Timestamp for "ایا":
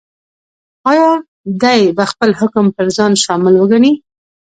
0.91-1.09